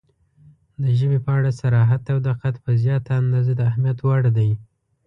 •د 0.81 0.85
ژبې 0.99 1.19
په 1.25 1.31
اړه 1.37 1.51
صراحت 1.61 2.03
او 2.13 2.17
دقت 2.29 2.55
په 2.63 2.71
زیاته 2.83 3.11
اندازه 3.21 3.51
د 3.55 3.61
اهمیت 3.69 3.97
وړ 4.01 4.23
دی. 4.37 4.49